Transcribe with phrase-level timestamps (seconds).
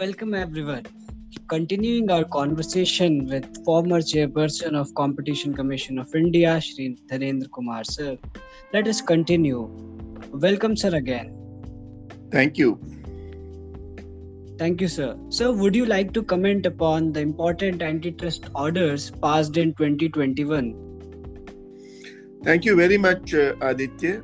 [0.00, 0.84] welcome everyone.
[1.48, 8.16] Continuing our conversation with former chairperson of Competition Commission of India, Shri Dhanendra Kumar sir.
[8.72, 9.68] Let us continue.
[10.32, 11.36] Welcome, sir, again.
[12.32, 12.80] Thank you.
[14.56, 15.18] Thank you, sir.
[15.28, 20.74] Sir, would you like to comment upon the important antitrust orders passed in 2021?
[22.42, 24.22] Thank you very much, uh, Aditya.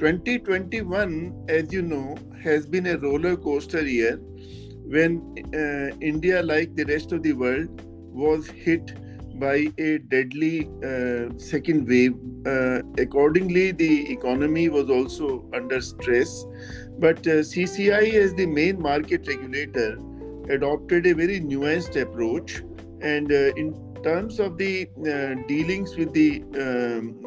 [0.00, 4.20] 2021, as you know, has been a roller coaster year
[4.88, 5.20] when
[5.54, 7.68] uh, India, like the rest of the world,
[8.12, 8.94] was hit
[9.38, 12.14] by a deadly uh, second wave.
[12.46, 16.44] Uh, accordingly, the economy was also under stress.
[16.98, 19.98] But uh, CCI, as the main market regulator,
[20.48, 22.62] adopted a very nuanced approach.
[23.02, 27.20] And uh, in terms of the uh, dealings with the um,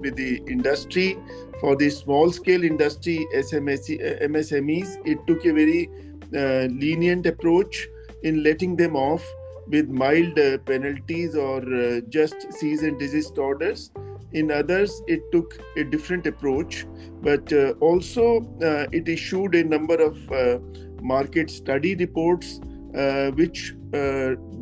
[0.00, 1.18] with the industry,
[1.60, 3.88] for the small scale industry SMS,
[4.22, 5.88] MSMEs, it took a very
[6.34, 7.88] lenient approach
[8.22, 9.24] in letting them off
[9.68, 13.90] with mild uh, penalties or uh, just cease and desist orders.
[14.32, 16.86] In others, it took a different approach,
[17.22, 20.58] but uh, also uh, it issued a number of uh,
[21.00, 22.60] market study reports
[22.96, 23.74] uh, which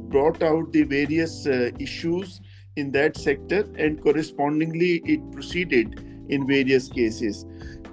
[0.08, 1.46] brought out the various
[1.78, 2.42] issues
[2.76, 7.46] in that sector, and correspondingly, it proceeded in various cases.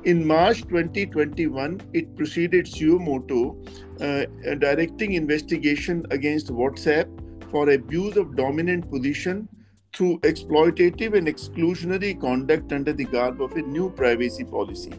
[0.05, 3.61] In March 2021, it proceeded suo motu,
[3.99, 4.23] uh,
[4.55, 7.09] directing investigation against WhatsApp
[7.51, 9.49] for abuse of dominant position
[9.93, 14.93] through exploitative and exclusionary conduct under the garb of a new privacy policy.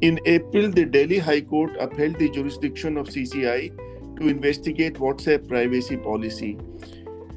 [0.00, 3.76] In April, the Delhi High Court upheld the jurisdiction of CCI
[4.18, 6.56] to investigate WhatsApp privacy policy.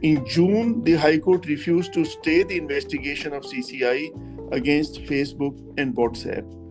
[0.04, 5.94] In June, the High Court refused to stay the investigation of CCI against Facebook and
[5.96, 6.63] WhatsApp.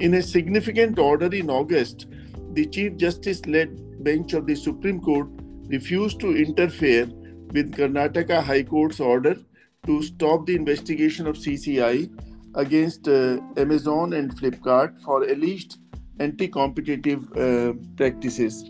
[0.00, 2.06] In a significant order in August,
[2.54, 5.28] the Chief Justice led bench of the Supreme Court
[5.68, 7.04] refused to interfere
[7.52, 9.36] with Karnataka High Court's order
[9.84, 12.10] to stop the investigation of CCI
[12.54, 15.76] against uh, Amazon and Flipkart for alleged
[16.18, 18.64] anti competitive uh, practices.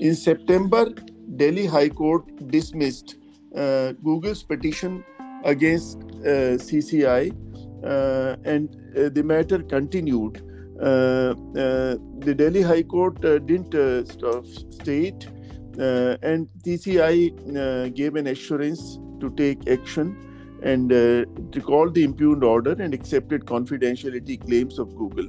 [0.00, 0.86] In September,
[1.36, 3.18] Delhi High Court dismissed
[3.54, 5.04] uh, Google's petition
[5.44, 7.30] against uh, CCI,
[7.84, 10.42] uh, and uh, the matter continued
[10.82, 13.72] the Delhi High Court uh, didn't
[14.72, 15.28] state,
[15.78, 20.16] and CCI gave an assurance to take action
[20.62, 25.28] and uh, recalled the impugned order and accepted confidentiality claims of Google.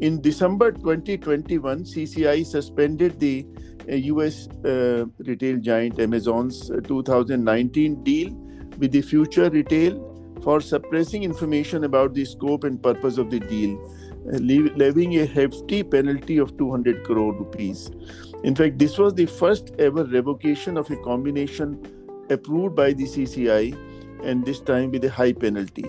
[0.00, 3.46] In December 2021, CCI suspended the
[3.90, 8.30] uh, US uh, retail giant Amazon's 2019 deal
[8.78, 10.08] with the Future Retail
[10.42, 13.78] for suppressing information about the scope and purpose of the deal
[14.24, 17.90] levying a hefty penalty of 200 crore rupees.
[18.44, 21.80] In fact, this was the first ever revocation of a combination
[22.30, 23.76] approved by the CCI,
[24.24, 25.84] and this time with a high penalty.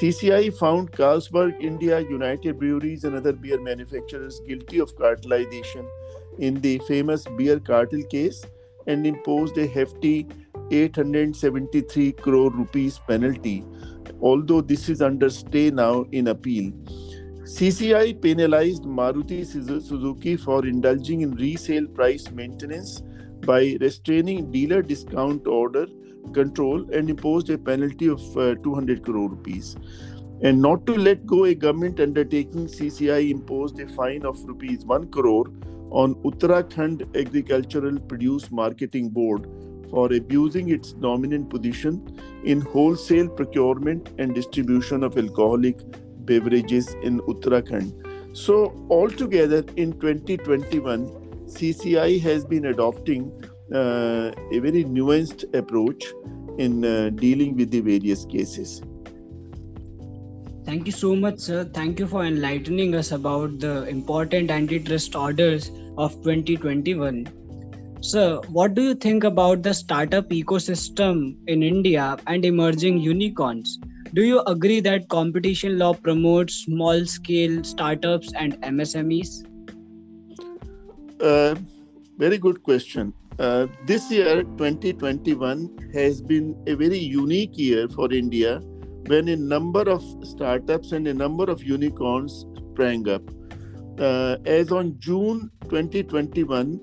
[0.00, 5.86] CCI found Carlsberg India, United Breweries, and other beer manufacturers guilty of cartelization
[6.38, 8.44] in the famous beer cartel case
[8.86, 10.26] and imposed a hefty
[10.70, 13.64] 873 crore rupees penalty,
[14.20, 16.70] although this is under stay now in appeal.
[17.48, 23.00] CCI penalized Maruti Suzuki for indulging in resale price maintenance
[23.46, 25.86] by restraining dealer discount order
[26.34, 29.76] control and imposed a penalty of uh, 200 crore rupees.
[30.42, 35.10] And not to let go a government undertaking, CCI imposed a fine of rupees 1
[35.10, 35.46] crore
[35.90, 39.48] on Uttarakhand Agricultural Produce Marketing Board
[39.88, 42.14] for abusing its dominant position
[42.44, 45.80] in wholesale procurement and distribution of alcoholic
[46.28, 47.92] beverages in Uttarakhand.
[48.36, 48.56] So,
[48.90, 51.08] altogether in 2021,
[51.46, 53.32] CCI has been adopting
[53.74, 56.04] uh, a very nuanced approach
[56.58, 58.82] in uh, dealing with the various cases.
[60.64, 61.64] Thank you so much, sir.
[61.64, 67.26] Thank you for enlightening us about the important antitrust orders of 2021.
[68.00, 73.78] Sir, what do you think about the startup ecosystem in India and emerging unicorns?
[74.14, 79.44] Do you agree that competition law promotes small scale startups and MSMEs?
[81.20, 81.54] Uh,
[82.16, 83.12] very good question.
[83.38, 88.60] Uh, this year, 2021, has been a very unique year for India
[89.06, 93.22] when a number of startups and a number of unicorns sprang up.
[94.00, 96.80] Uh, as on June 2021,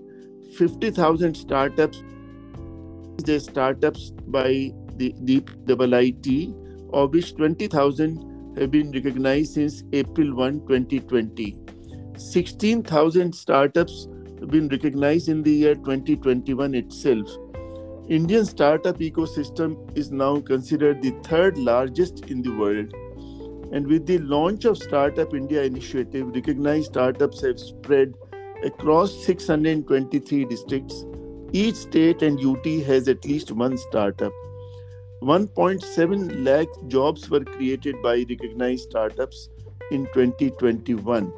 [0.58, 2.04] 50,000 startups,
[3.24, 5.66] the startups by the DIPP
[6.96, 11.58] of which 20,000 have been recognized since April 1, 2020.
[12.18, 14.08] 16,000 startups
[14.40, 17.28] have been recognized in the year 2021 itself.
[18.08, 22.94] Indian startup ecosystem is now considered the third largest in the world.
[23.74, 28.14] And with the launch of Startup India initiative, recognized startups have spread
[28.64, 31.06] across 623 districts.
[31.52, 34.32] Each state and UT has at least one startup.
[35.26, 39.50] 1.7 lakh jobs were created by recognized startups
[39.92, 41.34] in 2021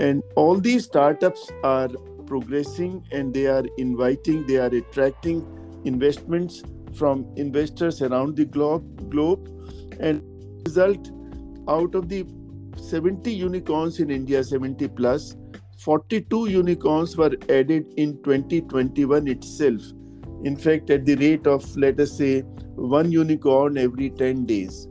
[0.00, 1.88] and all these startups are
[2.26, 5.42] progressing and they are inviting they are attracting
[5.84, 6.62] investments
[6.94, 9.50] from investors around the globe globe.
[10.00, 10.22] And
[10.66, 11.10] result
[11.68, 12.24] out of the
[12.76, 15.36] 70 unicorns in india 70 plus
[15.78, 19.82] 42 unicorns were added in 2021 itself
[20.44, 22.42] in fact at the rate of let us say
[22.76, 24.88] one unicorn every 10 days.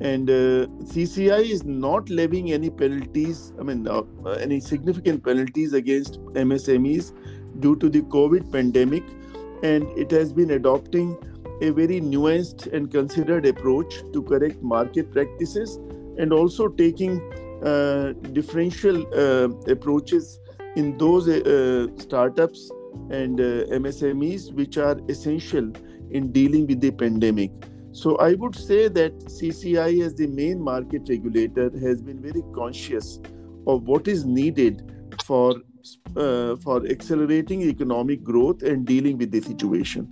[0.00, 4.02] And uh, CCI is not levying any penalties, I mean, uh,
[4.40, 7.12] any significant penalties against MSMEs
[7.60, 9.04] due to the COVID pandemic,
[9.62, 11.16] and it has been adopting
[11.60, 15.76] a very nuanced and considered approach to correct market practices
[16.18, 17.20] and also taking
[17.62, 20.40] uh, differential uh, approaches
[20.74, 22.70] in those uh, startups
[23.10, 25.72] and uh, MSMEs which are essential
[26.10, 27.50] in dealing with the pandemic.
[27.92, 33.20] So I would say that CCI, as the main market regulator, has been very conscious
[33.66, 34.90] of what is needed
[35.24, 35.56] for
[36.16, 40.08] uh, for accelerating economic growth and dealing with the situation.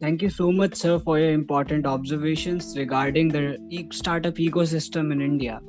[0.00, 3.56] Thank you so much, sir, for your important observations regarding the
[3.92, 5.60] startup ecosystem in India.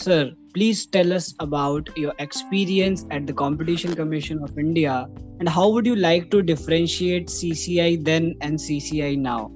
[0.00, 5.08] Sir, please tell us about your experience at the Competition Commission of India
[5.40, 9.50] and how would you like to differentiate CCI then and CCI now?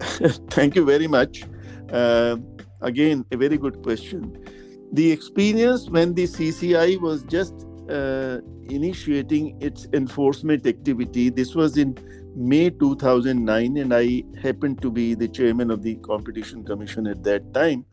[0.50, 1.44] Thank you very much.
[1.92, 2.36] Uh,
[2.80, 4.34] again, a very good question.
[4.94, 7.52] The experience when the CCI was just
[7.90, 8.38] uh,
[8.70, 11.98] initiating its enforcement activity, this was in
[12.34, 17.52] May 2009, and I happened to be the chairman of the Competition Commission at that
[17.52, 17.84] time.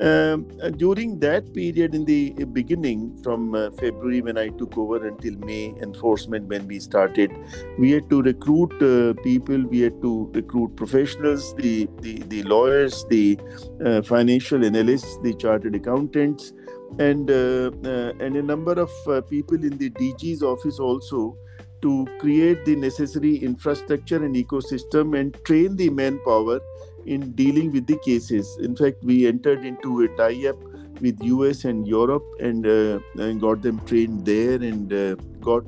[0.00, 5.06] Um, uh, during that period, in the beginning, from uh, February when I took over
[5.06, 7.30] until May enforcement when we started,
[7.78, 13.04] we had to recruit uh, people, we had to recruit professionals, the the, the lawyers,
[13.08, 13.38] the
[13.84, 16.52] uh, financial analysts, the chartered accountants,
[16.98, 18.90] and uh, uh, and a number of
[19.30, 21.38] people in the DG's office also
[21.82, 26.58] to create the necessary infrastructure and ecosystem and train the manpower
[27.06, 28.58] in dealing with the cases.
[28.60, 30.56] In fact, we entered into a tie-up
[31.00, 35.64] with US and Europe and, uh, and got them trained there and uh, got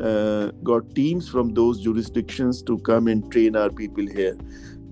[0.00, 4.36] uh, got teams from those jurisdictions to come and train our people here.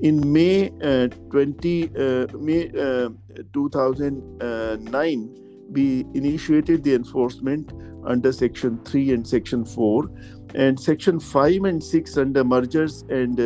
[0.00, 3.11] In May uh, 20 uh, May uh,
[3.52, 5.35] 2009,
[5.70, 7.73] we initiated the enforcement
[8.06, 10.11] under Section 3 and Section 4,
[10.55, 13.38] and Section 5 and 6 under mergers and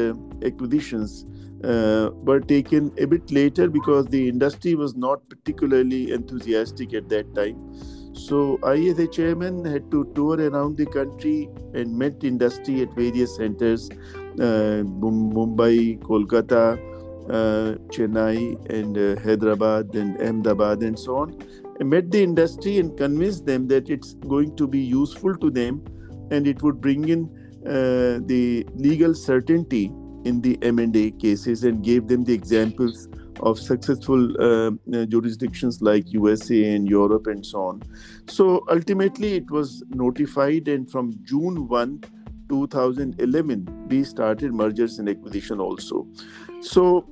[0.44, 1.24] acquisitions
[1.64, 7.34] uh, were taken a bit later because the industry was not particularly enthusiastic at that
[7.34, 7.56] time.
[8.12, 12.94] So I, as a chairman, had to tour around the country and met industry at
[12.94, 13.88] various centers,
[14.40, 16.78] uh, Mumbai, Kolkata,
[17.30, 21.36] uh, Chennai, and uh, Hyderabad, and Ahmedabad, and so on.
[21.80, 25.84] I met the industry and convinced them that it's going to be useful to them,
[26.30, 27.30] and it would bring in
[27.66, 29.92] uh, the legal certainty
[30.24, 33.08] in the M&A cases and gave them the examples
[33.40, 37.82] of successful uh, uh jurisdictions like USA and Europe and so on.
[38.26, 42.04] So ultimately, it was notified, and from June 1,
[42.48, 46.06] 2011, we started mergers and acquisition also.
[46.60, 47.06] So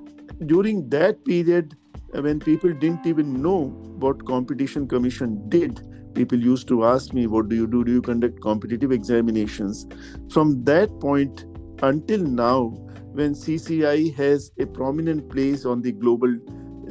[0.46, 1.76] during that period,
[2.14, 3.66] uh, when people didn't even know
[3.98, 5.80] what Competition Commission did,
[6.14, 7.84] people used to ask me, "What do you do?
[7.84, 9.86] Do you conduct competitive examinations?"
[10.30, 11.44] From that point
[11.82, 12.74] until now,
[13.16, 16.32] when CCI has a prominent place on the global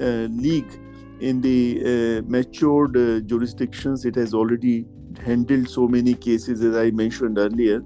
[0.01, 0.79] uh, league
[1.21, 4.05] in the uh, matured uh, jurisdictions.
[4.05, 4.85] It has already
[5.23, 7.81] handled so many cases, as I mentioned earlier,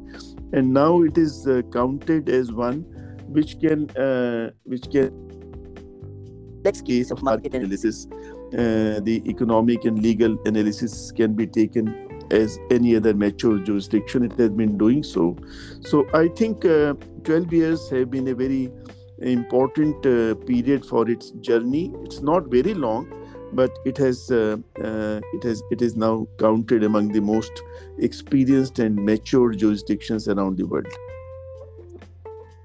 [0.53, 2.85] and now it is uh, counted as one
[3.27, 5.11] which can uh, which can
[6.63, 8.07] next case of market analysis.
[8.53, 14.23] Uh, the economic and legal analysis can be taken as any other mature jurisdiction.
[14.23, 15.37] It has been doing so.
[15.81, 16.93] So I think uh,
[17.23, 18.71] 12 years have been a very
[19.21, 21.93] important uh, period for its journey.
[22.03, 23.11] It's not very long,
[23.53, 27.63] but it has uh, uh it has it is now counted among the most
[27.97, 30.87] experienced and mature jurisdictions around the world.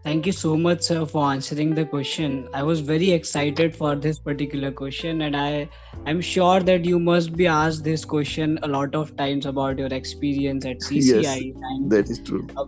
[0.04, 2.46] Thank you so much, sir, for answering the question.
[2.52, 5.66] I was very excited for this particular question, and I
[6.04, 9.88] am sure that you must be asked this question a lot of times about your
[9.88, 11.54] experience at CCI.
[11.54, 12.46] Yes, that is true.
[12.54, 12.66] Uh,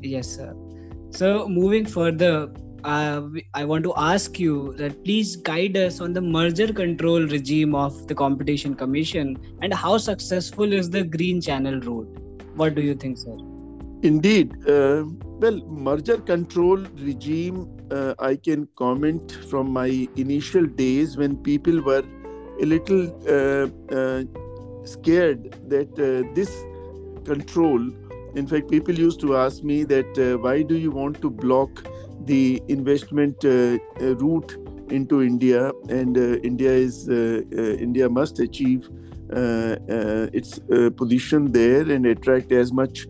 [0.00, 0.56] yes, sir.
[1.10, 3.22] So, moving further, uh,
[3.54, 8.08] I want to ask you that please guide us on the merger control regime of
[8.08, 12.08] the Competition Commission and how successful is the Green Channel route.
[12.56, 13.36] What do you think, sir?
[14.02, 14.68] Indeed.
[14.68, 15.04] Uh,
[15.40, 22.02] well, merger control regime, uh, I can comment from my initial days when people were
[22.60, 24.24] a little uh, uh
[24.84, 26.50] scared that uh, this
[27.24, 27.80] control,
[28.34, 31.70] in fact, people used to ask me that uh, why do you want to block
[32.24, 34.56] the investment route
[34.90, 35.70] into India?
[35.88, 38.88] And India is India must achieve
[39.30, 40.58] its
[40.96, 43.06] position there and attract as much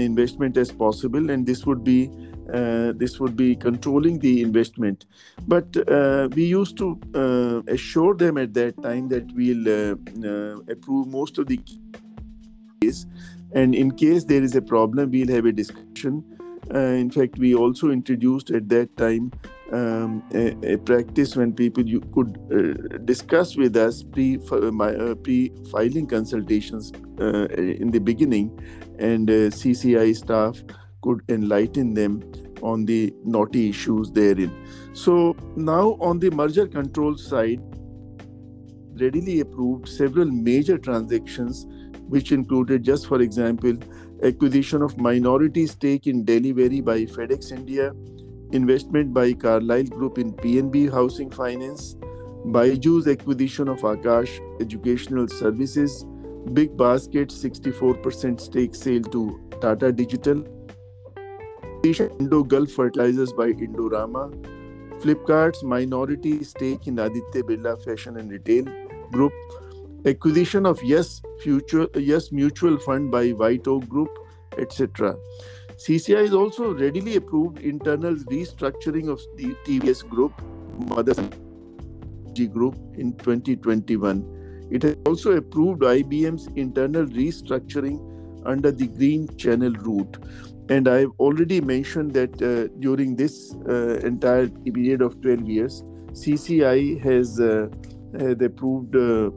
[0.00, 2.10] investment as possible and this would be
[2.52, 5.06] uh, this would be controlling the investment.
[5.48, 9.94] But uh, we used to uh, assure them at that time that we'll uh,
[10.28, 11.58] uh, approve most of the
[12.82, 13.06] case.
[13.52, 16.22] And in case there is a problem we'll have a discussion.
[16.72, 19.30] Uh, in fact we also introduced at that time
[19.72, 25.52] um, a, a, practice when people you could uh, discuss with us pre uh, pre
[25.70, 28.50] filing consultations uh, in the beginning,
[28.98, 30.62] and uh, CCI staff
[31.02, 32.22] could enlighten them
[32.62, 34.50] on the naughty issues therein.
[34.92, 37.60] So now on the merger control side,
[39.00, 41.66] readily approved several major transactions,
[42.08, 43.76] which included, just for example,
[44.22, 47.92] acquisition of minority stake in Delhivery by FedEx India
[48.54, 51.96] investment by Carlyle Group in PNB Housing Finance,
[52.46, 56.04] Byju's acquisition of Aakash Educational Services,
[56.52, 60.44] Big Basket 64% stake sale to Tata Digital,
[61.82, 64.30] Indo Gulf Fertilizers by Indorama,
[65.00, 68.64] Flipkart's minority stake in Aditya Birla Fashion and Retail
[69.10, 69.32] Group,
[70.06, 74.10] acquisition of Yes Future Yes Mutual Fund by White Oak Group,
[74.58, 75.16] etc.
[75.76, 80.32] CCI is also readily approved internal restructuring of the TVS Group,
[80.88, 81.14] Mother
[82.32, 84.33] G Group in 2021.
[84.74, 87.98] It has also approved IBM's internal restructuring
[88.44, 90.18] under the Green Channel route.
[90.68, 97.00] And I've already mentioned that uh, during this uh, entire period of 12 years, CCI
[97.02, 97.68] has, uh,
[98.18, 99.30] has approved uh,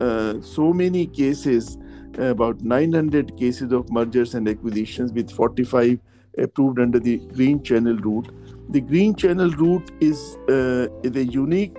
[0.00, 1.76] uh, so many cases
[2.16, 5.98] about 900 cases of mergers and acquisitions with 45
[6.38, 8.28] approved under the Green Channel route.
[8.70, 11.76] The Green Channel route is, uh, is a unique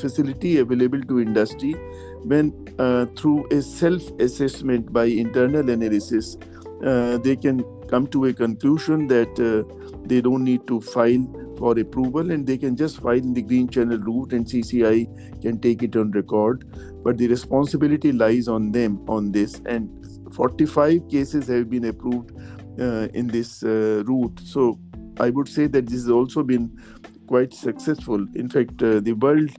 [0.00, 1.76] facility available to industry
[2.24, 6.36] when uh, through a self-assessment by internal analysis,
[6.84, 9.62] uh, they can come to a conclusion that uh,
[10.06, 11.24] they don't need to file
[11.58, 15.60] for approval and they can just file in the green channel route and CCI can
[15.60, 16.64] take it on record.
[17.04, 19.60] But the responsibility lies on them on this.
[19.66, 19.88] And
[20.34, 22.32] 45 cases have been approved
[22.80, 24.40] uh, in this uh, route.
[24.44, 24.78] So
[25.20, 26.76] i would say that this has also been
[27.26, 28.26] quite successful.
[28.34, 29.50] In fact uh, the world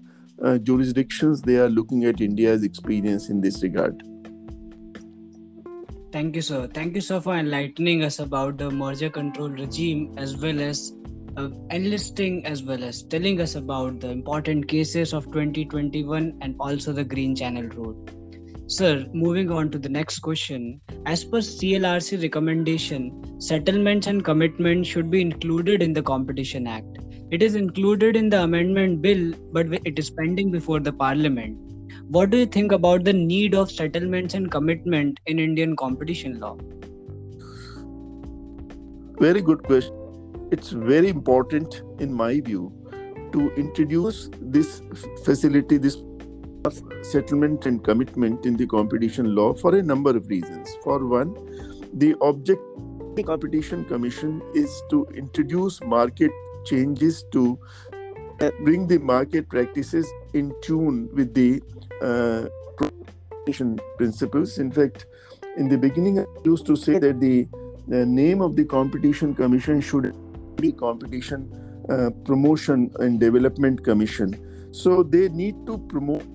[0.44, 4.04] uh, jurisdictions they are looking at india's experience in this regard
[6.12, 10.38] thank you sir thank you sir for enlightening us about the merger control regime as
[10.38, 10.94] well as
[11.38, 16.94] uh, enlisting as well as telling us about the important cases of 2021 and also
[16.94, 18.12] the Green Channel Road.
[18.68, 20.82] Sir, moving on to the next question.
[21.06, 26.98] As per CLRC recommendation, settlements and commitments should be included in the Competition Act.
[27.36, 31.58] It is included in the amendment bill, but it is pending before the parliament.
[32.08, 36.56] What do you think about the need of settlements and commitment in Indian competition law?
[39.20, 39.94] Very good question
[40.52, 42.72] it's very important, in my view,
[43.34, 44.82] to introduce this
[45.26, 45.98] facility, this
[47.02, 50.70] settlement and commitment in the competition law for a number of reasons.
[50.86, 51.36] For one,
[51.94, 56.32] the object of the Competition Commission is to introduce market
[56.66, 57.60] changes to
[58.42, 61.62] uh, bring the market practices in tune with the
[62.02, 62.48] uh,
[63.98, 64.58] principles.
[64.58, 65.06] In fact,
[65.58, 67.48] in the beginning, I used to say that the,
[67.88, 70.14] the name of the Competition Commission should
[70.58, 71.50] be competition
[71.90, 74.34] uh, promotion and development commission
[74.72, 76.26] so they need to promote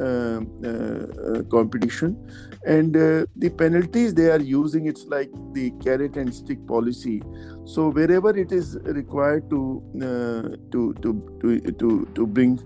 [0.00, 2.16] Uh, uh, uh, competition.
[2.64, 7.22] And uh, the penalties they are using it's like the carrot and stick policy.
[7.64, 12.58] So wherever it is required to uh, to, to to to to bring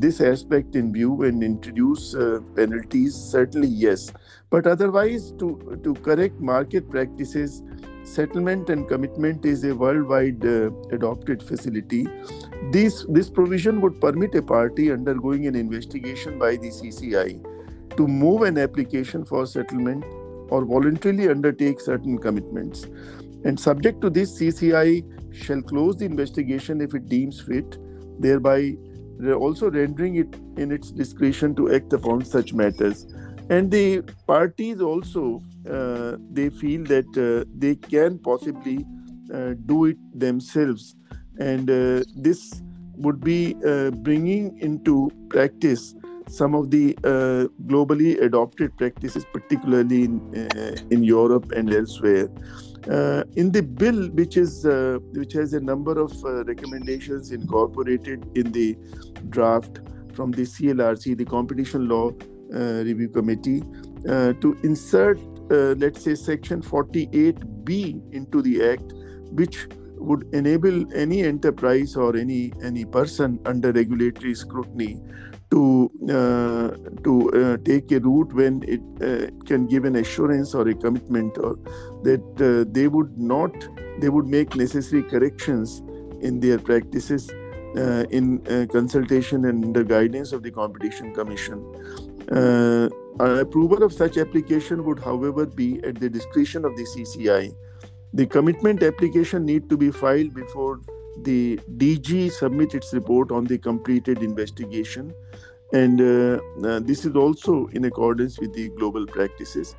[0.00, 2.14] this aspect in view and introduce
[2.56, 4.10] penalties certainly yes.
[4.48, 7.62] But otherwise to to correct market practices
[8.08, 12.06] settlement and commitment is a worldwide uh, adopted facility.
[12.72, 18.42] This, this provision would permit a party undergoing an investigation by the CCI to move
[18.42, 20.04] an application for settlement
[20.50, 22.86] or voluntarily undertake certain commitments.
[23.44, 27.78] And subject to this, CCI shall close the investigation if it deems fit,
[28.20, 28.76] thereby
[29.34, 33.06] also rendering it in its discretion to act upon such matters.
[33.50, 38.84] And the parties also uh, they feel that uh, they can possibly
[39.32, 40.96] uh, do it themselves,
[41.38, 42.62] and uh, this
[42.96, 45.94] would be uh, bringing into practice
[46.28, 50.48] some of the uh, globally adopted practices, particularly in,
[50.90, 52.28] in Europe and elsewhere.
[53.36, 54.64] In the bill, which is
[55.12, 56.12] which has a number of
[56.46, 58.76] recommendations incorporated in the
[59.30, 59.80] draft
[60.12, 62.12] from the CLRC, the Competition Law
[62.50, 63.62] Review Committee,
[64.04, 65.18] to insert,
[65.50, 68.92] let's say, Section 48B into the Act,
[69.32, 69.66] which
[70.00, 75.00] would enable any enterprise or any any person under regulatory scrutiny
[75.50, 76.68] to uh,
[77.02, 81.36] to uh, take a route when it uh, can give an assurance or a commitment
[81.38, 81.56] or
[82.02, 83.52] that uh, they would not
[84.00, 85.82] they would make necessary corrections
[86.20, 87.30] in their practices
[87.76, 91.58] uh, in uh, consultation and under guidance of the competition commission
[92.30, 97.54] approval of such application would however be at the discretion of the cci
[98.14, 100.80] the commitment application need to be filed before
[101.22, 105.12] the DG submit its report on the completed investigation,
[105.72, 109.74] and uh, uh, this is also in accordance with the global practices.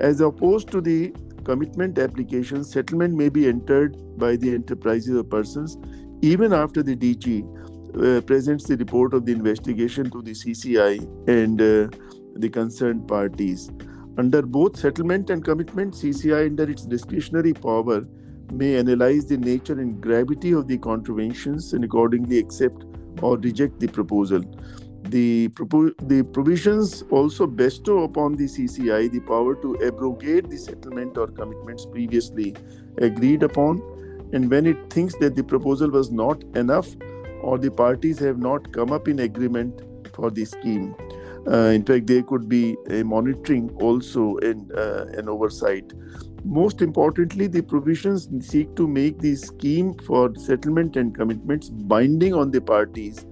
[0.00, 1.14] As opposed to the
[1.44, 5.78] commitment application, settlement may be entered by the enterprises or persons
[6.22, 11.60] even after the DG uh, presents the report of the investigation to the CCI and
[11.60, 11.88] uh,
[12.36, 13.70] the concerned parties.
[14.18, 18.04] Under both settlement and commitment, CCI, under its discretionary power,
[18.52, 22.84] may analyze the nature and gravity of the contraventions and accordingly accept
[23.22, 24.42] or reject the proposal.
[25.04, 31.16] The, propo- the provisions also bestow upon the CCI the power to abrogate the settlement
[31.16, 32.54] or commitments previously
[32.98, 33.80] agreed upon,
[34.32, 36.88] and when it thinks that the proposal was not enough
[37.42, 39.82] or the parties have not come up in agreement
[40.14, 40.94] for the scheme.
[41.46, 45.92] Uh, in fact, there could be a monitoring also and uh, an oversight.
[46.44, 52.50] Most importantly, the provisions seek to make the scheme for settlement and commitments binding on
[52.50, 53.26] the parties,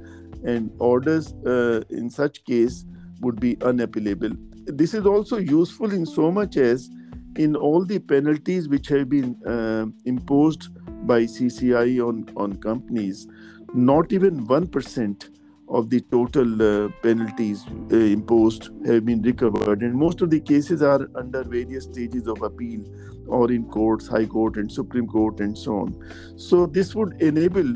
[0.44, 2.84] and orders uh, in such case
[3.20, 4.36] would be unappealable.
[4.66, 6.90] This is also useful in so much as
[7.36, 10.68] in all the penalties which have been uh, imposed
[11.06, 13.26] by CCI on, on companies,
[13.74, 15.30] not even 1%
[15.68, 19.82] of the total uh, penalties uh, imposed have been recovered.
[19.82, 22.84] And most of the cases are under various stages of appeal
[23.26, 26.34] or in courts high court and supreme court and so on.
[26.36, 27.74] So this would enable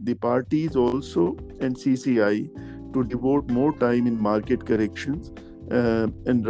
[0.00, 5.32] the parties also and cci to devote more time in market corrections
[5.70, 6.46] uh, and